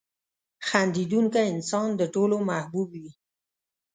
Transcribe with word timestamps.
•خندېدونکی 0.67 1.43
انسان 1.53 1.87
د 1.99 2.01
ټولو 2.13 2.35
محبوب 2.49 2.89
وي. 3.01 3.11